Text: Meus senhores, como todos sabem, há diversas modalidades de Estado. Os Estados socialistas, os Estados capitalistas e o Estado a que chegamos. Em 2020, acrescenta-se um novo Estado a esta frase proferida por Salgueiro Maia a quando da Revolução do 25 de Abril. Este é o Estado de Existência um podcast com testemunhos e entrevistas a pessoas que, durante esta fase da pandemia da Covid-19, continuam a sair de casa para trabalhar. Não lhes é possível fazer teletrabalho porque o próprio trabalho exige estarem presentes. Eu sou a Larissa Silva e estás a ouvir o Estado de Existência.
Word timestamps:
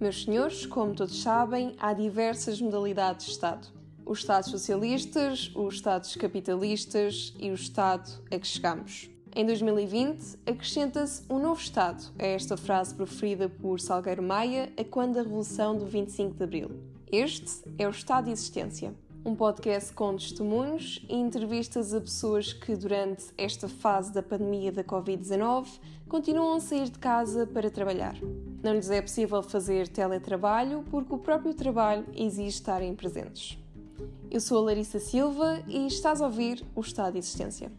Meus 0.00 0.22
senhores, 0.22 0.64
como 0.64 0.94
todos 0.94 1.22
sabem, 1.22 1.74
há 1.76 1.92
diversas 1.92 2.60
modalidades 2.60 3.26
de 3.26 3.32
Estado. 3.32 3.66
Os 4.06 4.20
Estados 4.20 4.48
socialistas, 4.48 5.50
os 5.56 5.74
Estados 5.74 6.14
capitalistas 6.14 7.34
e 7.36 7.50
o 7.50 7.54
Estado 7.54 8.08
a 8.30 8.38
que 8.38 8.46
chegamos. 8.46 9.10
Em 9.34 9.44
2020, 9.44 10.38
acrescenta-se 10.46 11.24
um 11.28 11.40
novo 11.40 11.60
Estado 11.60 12.04
a 12.16 12.24
esta 12.24 12.56
frase 12.56 12.94
proferida 12.94 13.48
por 13.48 13.80
Salgueiro 13.80 14.22
Maia 14.22 14.72
a 14.78 14.84
quando 14.84 15.14
da 15.14 15.22
Revolução 15.22 15.76
do 15.76 15.84
25 15.84 16.36
de 16.36 16.44
Abril. 16.44 16.70
Este 17.10 17.64
é 17.76 17.88
o 17.88 17.90
Estado 17.90 18.26
de 18.26 18.30
Existência 18.30 18.94
um 19.24 19.34
podcast 19.34 19.92
com 19.92 20.16
testemunhos 20.16 21.04
e 21.06 21.14
entrevistas 21.14 21.92
a 21.92 22.00
pessoas 22.00 22.52
que, 22.52 22.74
durante 22.74 23.26
esta 23.36 23.68
fase 23.68 24.12
da 24.12 24.22
pandemia 24.22 24.72
da 24.72 24.82
Covid-19, 24.82 25.66
continuam 26.08 26.54
a 26.56 26.60
sair 26.60 26.88
de 26.88 26.98
casa 26.98 27.46
para 27.46 27.68
trabalhar. 27.68 28.14
Não 28.62 28.72
lhes 28.72 28.90
é 28.90 29.00
possível 29.00 29.42
fazer 29.42 29.86
teletrabalho 29.86 30.84
porque 30.90 31.14
o 31.14 31.18
próprio 31.18 31.54
trabalho 31.54 32.04
exige 32.14 32.48
estarem 32.48 32.94
presentes. 32.94 33.56
Eu 34.30 34.40
sou 34.40 34.58
a 34.58 34.62
Larissa 34.62 34.98
Silva 34.98 35.62
e 35.66 35.86
estás 35.86 36.20
a 36.20 36.26
ouvir 36.26 36.64
o 36.74 36.80
Estado 36.80 37.12
de 37.12 37.18
Existência. 37.18 37.70